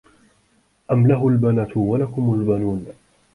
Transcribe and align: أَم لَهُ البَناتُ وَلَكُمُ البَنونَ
أَم 0.91 1.07
لَهُ 1.07 1.27
البَناتُ 1.27 1.77
وَلَكُمُ 1.77 2.33
البَنونَ 2.33 2.85